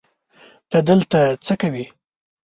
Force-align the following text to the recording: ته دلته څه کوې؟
ته 0.69 0.77
دلته 0.89 1.19
څه 1.45 1.53
کوې؟ 1.61 1.85